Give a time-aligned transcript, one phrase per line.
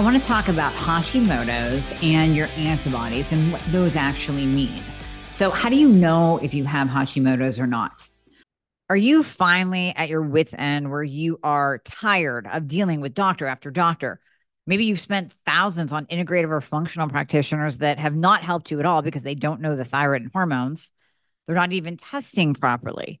[0.00, 4.82] I want to talk about Hashimoto's and your antibodies and what those actually mean.
[5.28, 8.08] So, how do you know if you have Hashimoto's or not?
[8.88, 13.46] Are you finally at your wits' end where you are tired of dealing with doctor
[13.46, 14.20] after doctor?
[14.66, 18.86] Maybe you've spent thousands on integrative or functional practitioners that have not helped you at
[18.86, 20.92] all because they don't know the thyroid and hormones.
[21.46, 23.20] They're not even testing properly.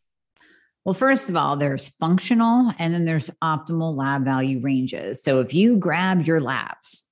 [0.85, 5.23] Well, first of all, there's functional and then there's optimal lab value ranges.
[5.23, 7.05] So if you grab your labs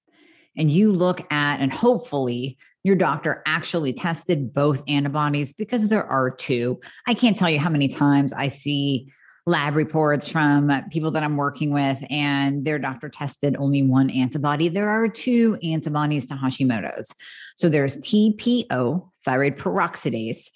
[0.57, 6.31] and you look at, and hopefully your doctor actually tested both antibodies because there are
[6.31, 6.79] two.
[7.07, 9.11] I can't tell you how many times I see
[9.45, 14.67] lab reports from people that I'm working with, and their doctor tested only one antibody.
[14.69, 17.13] There are two antibodies to Hashimoto's.
[17.55, 20.49] So there's TPO, thyroid peroxidase,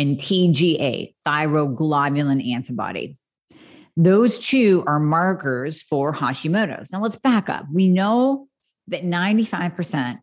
[0.00, 3.18] and TGA, thyroglobulin antibody.
[3.98, 6.90] Those two are markers for Hashimoto's.
[6.90, 7.66] Now let's back up.
[7.70, 8.48] We know
[8.88, 10.20] that 95%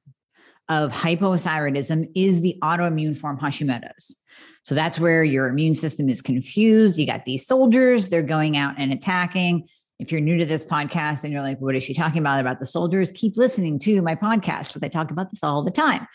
[0.67, 4.17] of hypothyroidism is the autoimmune form Hashimoto's.
[4.63, 6.97] So that's where your immune system is confused.
[6.97, 9.67] You got these soldiers, they're going out and attacking.
[9.99, 12.59] If you're new to this podcast and you're like, what is she talking about about
[12.59, 13.11] the soldiers?
[13.11, 16.07] Keep listening to my podcast because I talk about this all the time.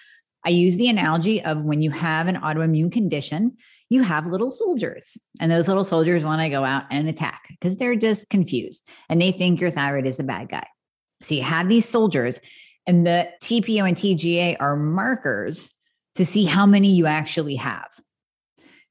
[0.44, 3.56] I use the analogy of when you have an autoimmune condition,
[3.88, 7.76] you have little soldiers, and those little soldiers want to go out and attack because
[7.76, 10.66] they're just confused and they think your thyroid is the bad guy.
[11.20, 12.40] So you have these soldiers,
[12.86, 15.70] and the TPO and TGA are markers
[16.16, 17.88] to see how many you actually have.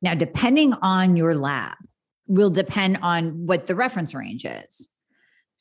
[0.02, 1.76] Now, depending on your lab,
[2.28, 4.90] will depend on what the reference range is.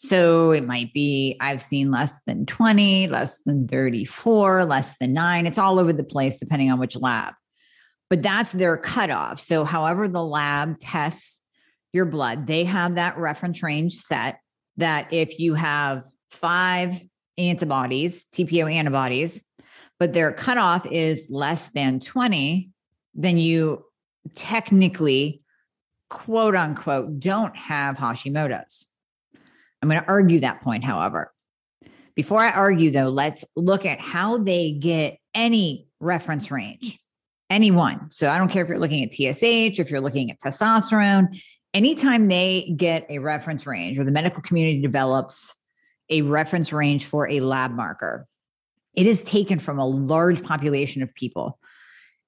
[0.03, 5.45] So it might be, I've seen less than 20, less than 34, less than nine.
[5.45, 7.35] It's all over the place depending on which lab.
[8.09, 9.39] But that's their cutoff.
[9.41, 11.43] So, however, the lab tests
[11.93, 14.41] your blood, they have that reference range set
[14.79, 16.99] that if you have five
[17.37, 19.45] antibodies, TPO antibodies,
[19.99, 22.71] but their cutoff is less than 20,
[23.13, 23.85] then you
[24.35, 25.43] technically,
[26.09, 28.87] quote unquote, don't have Hashimoto's.
[29.83, 31.33] I'm going to argue that point, however.
[32.15, 36.99] Before I argue, though, let's look at how they get any reference range,
[37.49, 38.11] any one.
[38.11, 41.41] So I don't care if you're looking at TSH, if you're looking at testosterone,
[41.73, 45.55] anytime they get a reference range or the medical community develops
[46.09, 48.27] a reference range for a lab marker,
[48.95, 51.59] it is taken from a large population of people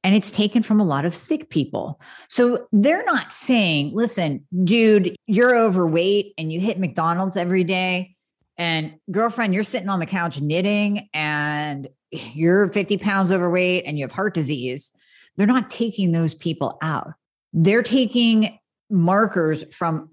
[0.05, 2.01] and it's taken from a lot of sick people.
[2.29, 8.17] So they're not saying, listen, dude, you're overweight and you hit McDonald's every day.
[8.59, 14.05] And girlfriend, you're sitting on the couch knitting and you're 50 pounds overweight and you
[14.05, 14.91] have heart disease.
[15.37, 17.13] They're not taking those people out.
[17.53, 18.59] They're taking
[18.91, 20.11] markers from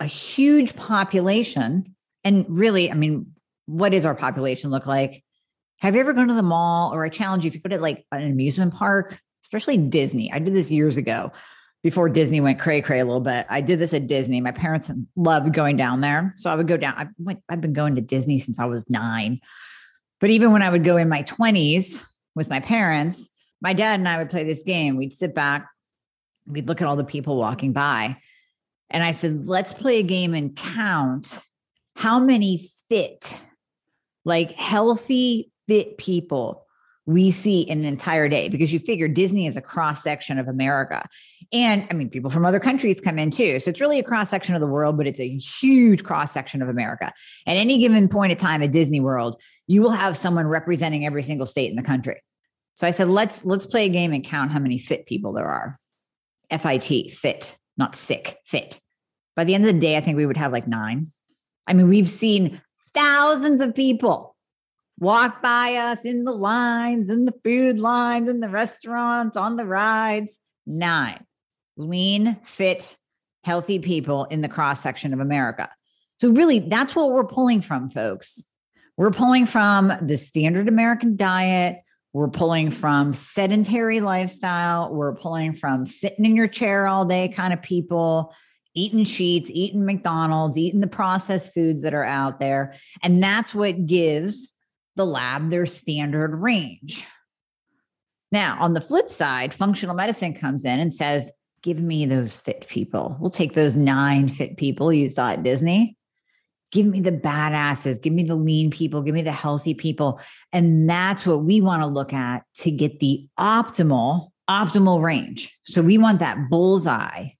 [0.00, 1.94] a huge population.
[2.24, 3.34] And really, I mean,
[3.66, 5.24] what does our population look like?
[5.78, 7.80] Have you ever gone to the mall or I challenge you if you go to
[7.80, 10.30] like an amusement park, especially Disney.
[10.32, 11.32] I did this years ago
[11.82, 13.46] before Disney went cray cray a little bit.
[13.48, 14.40] I did this at Disney.
[14.40, 16.32] My parents loved going down there.
[16.36, 16.94] So I would go down.
[16.96, 19.40] I went, I've been going to Disney since I was nine.
[20.20, 22.04] But even when I would go in my 20s
[22.34, 23.30] with my parents,
[23.60, 24.96] my dad and I would play this game.
[24.96, 25.68] We'd sit back,
[26.46, 28.16] we'd look at all the people walking by.
[28.90, 31.40] And I said, let's play a game and count
[31.94, 33.38] how many fit,
[34.24, 36.66] like healthy, fit people
[37.08, 40.46] we see in an entire day because you figure Disney is a cross section of
[40.46, 41.08] America.
[41.54, 43.58] And I mean, people from other countries come in too.
[43.60, 46.60] So it's really a cross section of the world, but it's a huge cross section
[46.60, 47.10] of America.
[47.46, 51.22] At any given point of time at Disney World, you will have someone representing every
[51.22, 52.20] single state in the country.
[52.74, 55.48] So I said, let's let's play a game and count how many fit people there
[55.48, 55.78] are.
[56.50, 58.80] FIT, fit, not sick, fit.
[59.34, 61.06] By the end of the day, I think we would have like nine.
[61.66, 62.60] I mean, we've seen
[62.92, 64.27] thousands of people
[64.98, 69.66] walk by us in the lines, in the food lines, in the restaurants, on the
[69.66, 70.38] rides.
[70.66, 71.24] Nine
[71.78, 72.98] lean, fit,
[73.44, 75.70] healthy people in the cross section of America.
[76.18, 78.48] So, really, that's what we're pulling from, folks.
[78.96, 81.78] We're pulling from the standard American diet.
[82.12, 84.92] We're pulling from sedentary lifestyle.
[84.92, 88.34] We're pulling from sitting in your chair all day kind of people,
[88.74, 92.74] eating Sheetz, eating McDonald's, eating the processed foods that are out there.
[93.02, 94.52] And that's what gives
[94.98, 97.06] the lab their standard range.
[98.30, 102.68] Now, on the flip side, functional medicine comes in and says, Give me those fit
[102.68, 103.16] people.
[103.18, 105.96] We'll take those nine fit people you saw at Disney.
[106.70, 110.20] Give me the badasses, give me the lean people, give me the healthy people.
[110.52, 115.58] And that's what we want to look at to get the optimal, optimal range.
[115.64, 117.30] So we want that bullseye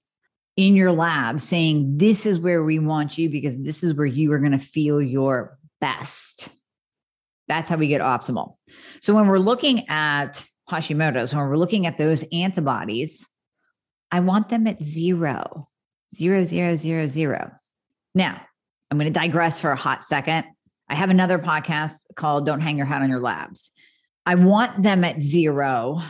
[0.57, 4.33] in your lab saying, This is where we want you because this is where you
[4.33, 6.49] are going to feel your best.
[7.49, 8.55] That's how we get optimal.
[9.01, 13.27] So when we're looking at Hashimoto's, when we're looking at those antibodies,
[14.11, 15.67] I want them at zero,
[16.15, 17.51] zero, zero, zero, zero.
[18.15, 18.39] Now,
[18.89, 20.45] I'm going to digress for a hot second.
[20.87, 23.71] I have another podcast called Don't Hang Your Hat on Your Labs.
[24.25, 26.01] I want them at zero.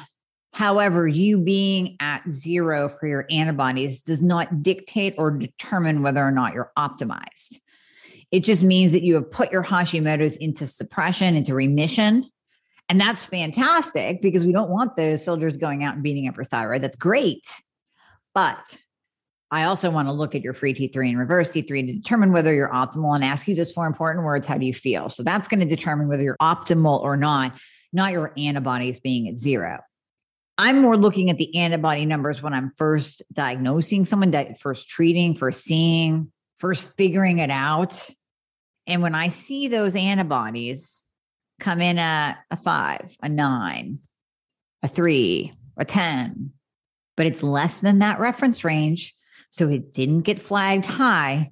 [0.53, 6.31] However, you being at zero for your antibodies does not dictate or determine whether or
[6.31, 7.59] not you're optimized.
[8.31, 12.29] It just means that you have put your Hashimoto's into suppression, into remission.
[12.87, 16.43] And that's fantastic because we don't want those soldiers going out and beating up your
[16.43, 16.81] thyroid.
[16.81, 17.45] That's great.
[18.33, 18.77] But
[19.51, 22.53] I also want to look at your free T3 and reverse T3 to determine whether
[22.53, 25.09] you're optimal and ask you those four important words how do you feel?
[25.09, 27.59] So that's going to determine whether you're optimal or not,
[27.91, 29.79] not your antibodies being at zero.
[30.57, 35.63] I'm more looking at the antibody numbers when I'm first diagnosing someone, first treating, first
[35.63, 38.09] seeing, first figuring it out.
[38.89, 41.05] And when I see those antibodies
[41.59, 43.99] come in at a five, a nine,
[44.81, 46.51] a three, a 10,
[47.15, 49.13] but it's less than that reference range.
[49.51, 51.51] So it didn't get flagged high.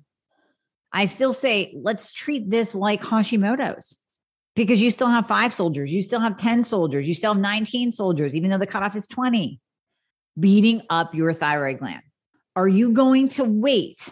[0.91, 3.95] I still say, let's treat this like Hashimoto's
[4.55, 7.91] because you still have five soldiers, you still have 10 soldiers, you still have 19
[7.91, 9.59] soldiers, even though the cutoff is 20,
[10.39, 12.01] beating up your thyroid gland.
[12.55, 14.09] Are you going to wait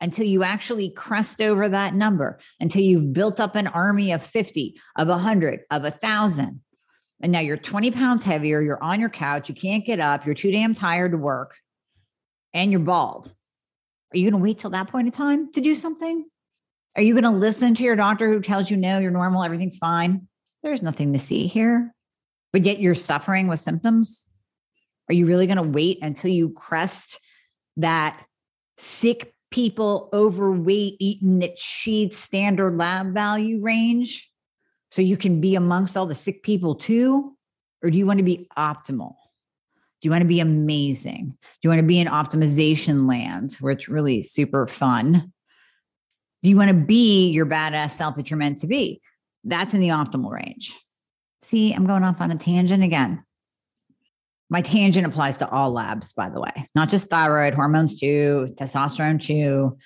[0.00, 4.78] until you actually crest over that number, until you've built up an army of 50,
[4.96, 6.60] of 100, of 1,000.
[7.20, 10.34] And now you're 20 pounds heavier, you're on your couch, you can't get up, you're
[10.34, 11.56] too damn tired to work,
[12.52, 13.32] and you're bald.
[14.12, 16.26] Are you going to wait till that point in time to do something?
[16.96, 19.78] Are you going to listen to your doctor who tells you, no, you're normal, everything's
[19.78, 20.28] fine?
[20.62, 21.94] There's nothing to see here,
[22.52, 24.26] but yet you're suffering with symptoms?
[25.08, 27.20] Are you really going to wait until you crest
[27.76, 28.18] that
[28.78, 34.28] sick people overweight, eating at Sheetz standard lab value range
[34.90, 37.36] so you can be amongst all the sick people too?
[37.80, 39.14] Or do you want to be optimal?
[40.00, 41.36] Do you want to be amazing?
[41.40, 45.32] Do you want to be in optimization land where it's really super fun?
[46.42, 49.00] Do you want to be your badass self that you're meant to be?
[49.44, 50.74] That's in the optimal range.
[51.42, 53.22] See, I'm going off on a tangent again.
[54.50, 59.20] My tangent applies to all labs, by the way, not just thyroid, hormones too, testosterone
[59.20, 59.78] too.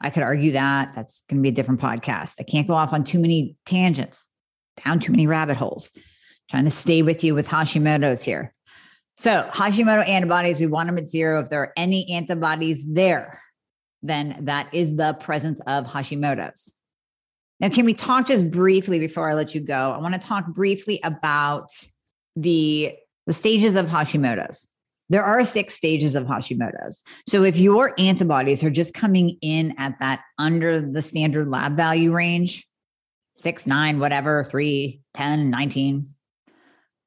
[0.00, 2.36] I could argue that that's going to be a different podcast.
[2.38, 4.28] I can't go off on too many tangents,
[4.84, 5.90] down too many rabbit holes.
[6.50, 8.54] trying to stay with you with Hashimoto's here.
[9.16, 11.40] So, Hashimoto antibodies, we want them at zero.
[11.40, 13.40] If there are any antibodies there,
[14.02, 16.74] then that is the presence of Hashimoto's.
[17.58, 19.92] Now, can we talk just briefly before I let you go?
[19.92, 21.70] I want to talk briefly about
[22.36, 22.94] the
[23.26, 24.68] the stages of Hashimoto's.
[25.08, 27.02] There are six stages of Hashimoto's.
[27.28, 32.12] So if your antibodies are just coming in at that under the standard lab value
[32.12, 32.66] range,
[33.38, 36.06] six, nine, whatever, three, 10, 19,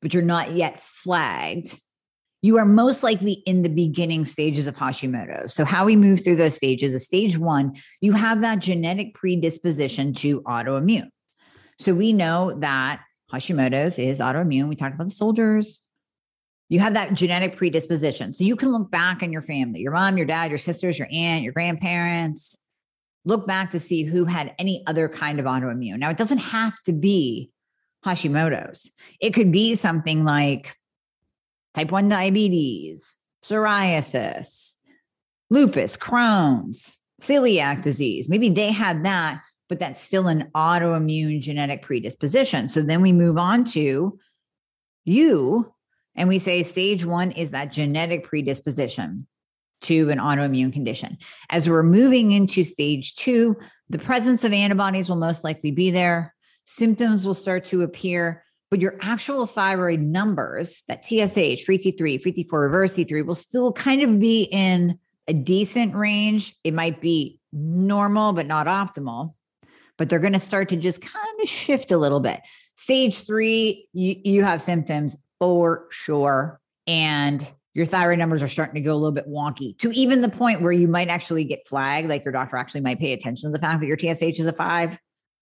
[0.02, 1.78] but you're not yet flagged,
[2.42, 5.54] you are most likely in the beginning stages of Hashimoto's.
[5.54, 10.14] So, how we move through those stages is stage one, you have that genetic predisposition
[10.14, 11.10] to autoimmune.
[11.80, 13.02] So, we know that
[13.34, 14.70] Hashimoto's is autoimmune.
[14.70, 15.84] We talked about the soldiers,
[16.70, 18.32] you have that genetic predisposition.
[18.32, 21.08] So you can look back in your family, your mom, your dad, your sisters, your
[21.12, 22.58] aunt, your grandparents,
[23.26, 25.98] look back to see who had any other kind of autoimmune.
[25.98, 27.52] Now, it doesn't have to be
[28.06, 28.92] Hashimoto's.
[29.20, 30.76] It could be something like
[31.74, 34.76] type 1 diabetes, psoriasis,
[35.50, 38.30] lupus, Crohn's, celiac disease.
[38.30, 42.70] Maybe they had that, but that's still an autoimmune genetic predisposition.
[42.70, 44.18] So then we move on to
[45.04, 45.74] you
[46.20, 49.26] and we say stage one is that genetic predisposition
[49.82, 51.18] to an autoimmune condition.
[51.50, 53.56] As we're moving into stage two,
[53.90, 56.36] the presence of antibodies will most likely be there.
[56.66, 62.34] Symptoms will start to appear, but your actual thyroid numbers, that TSH, free T3, free
[62.34, 65.00] T4, reverse T3, will still kind of be in
[65.30, 66.54] a decent range.
[66.66, 69.32] It might be normal, but not optimal.
[69.98, 72.42] But they're going to start to just kind of shift a little bit.
[72.76, 76.60] Stage three, you, you have symptoms for sure.
[76.88, 80.30] And your thyroid numbers are starting to go a little bit wonky to even the
[80.30, 82.10] point where you might actually get flagged.
[82.10, 84.54] Like your doctor actually might pay attention to the fact that your TSH is a
[84.54, 84.98] five.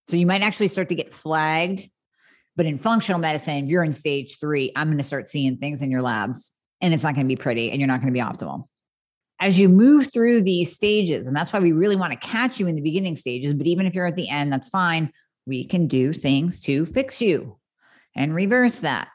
[0.07, 1.89] So you might actually start to get flagged.
[2.55, 5.81] But in functional medicine, if you're in stage three, I'm going to start seeing things
[5.81, 6.51] in your labs
[6.81, 8.65] and it's not going to be pretty and you're not going to be optimal
[9.39, 12.67] as you move through these stages, and that's why we really want to catch you
[12.67, 15.11] in the beginning stages, but even if you're at the end, that's fine.
[15.45, 17.57] We can do things to fix you
[18.15, 19.09] and reverse that.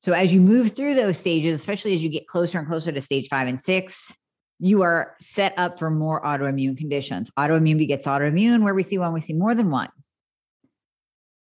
[0.00, 3.00] So as you move through those stages, especially as you get closer and closer to
[3.00, 4.16] stage five and six,
[4.60, 7.30] you are set up for more autoimmune conditions.
[7.38, 8.62] Autoimmune begets autoimmune.
[8.62, 9.90] Where we see one, we see more than one.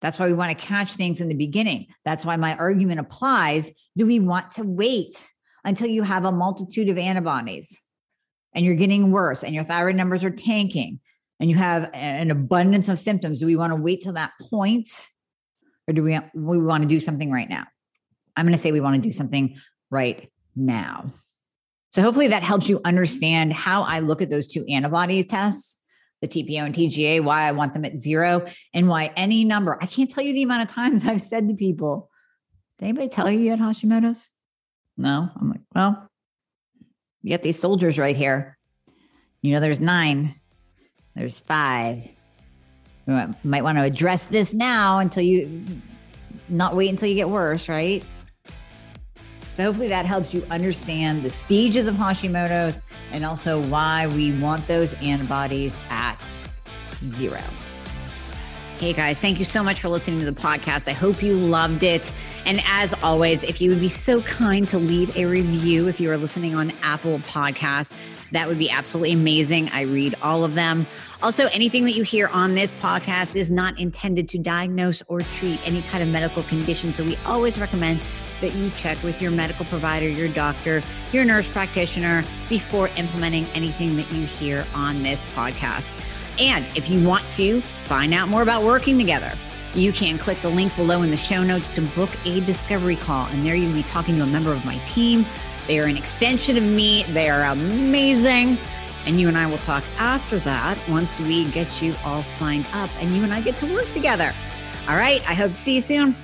[0.02, 1.88] That's why we want to catch things in the beginning.
[2.06, 3.72] That's why my argument applies.
[3.98, 5.26] Do we want to wait
[5.66, 7.78] until you have a multitude of antibodies?
[8.54, 11.00] and you're getting worse and your thyroid numbers are tanking
[11.40, 14.90] and you have an abundance of symptoms, do we want to wait till that point
[15.88, 17.66] or do we, we want to do something right now?
[18.40, 19.58] I'm going to say we want to do something
[19.90, 21.12] right now.
[21.92, 25.82] So hopefully that helps you understand how I look at those two antibody tests,
[26.22, 29.78] the TPO and TGA, why I want them at zero, and why any number.
[29.82, 32.10] I can't tell you the amount of times I've said to people,
[32.78, 34.30] did anybody tell you you had Hashimoto's?
[34.96, 35.30] No.
[35.36, 36.10] I'm like, well,
[37.22, 38.58] you got these soldiers right here.
[39.42, 40.36] You know, there's nine,
[41.16, 42.08] there's five.
[43.06, 45.66] You might want to address this now until you
[46.48, 48.04] not wait until you get worse, right?
[49.60, 54.66] So hopefully that helps you understand the stages of Hashimoto's and also why we want
[54.70, 56.16] those antibodies at
[56.96, 57.42] zero.
[58.78, 60.88] Hey guys, thank you so much for listening to the podcast.
[60.88, 62.14] I hope you loved it.
[62.46, 66.10] And as always, if you would be so kind to leave a review if you
[66.10, 67.92] are listening on Apple Podcasts,
[68.32, 69.70] that would be absolutely amazing.
[69.74, 70.88] I read all of them.
[71.22, 75.60] Also, anything that you hear on this podcast is not intended to diagnose or treat
[75.68, 76.94] any kind of medical condition.
[76.94, 78.00] So we always recommend
[78.42, 80.82] that you check with your medical provider, your doctor,
[81.12, 86.00] your nurse practitioner before implementing anything that you hear on this podcast.
[86.40, 89.34] And if you want to find out more about working together,
[89.76, 93.28] you can click the link below in the show notes to book a discovery call.
[93.28, 95.26] And there you'll be talking to a member of my team.
[95.68, 98.58] They are an extension of me, they are amazing.
[99.06, 102.90] And you and I will talk after that once we get you all signed up
[103.00, 104.34] and you and I get to work together.
[104.88, 105.22] All right.
[105.30, 106.16] I hope to see you soon.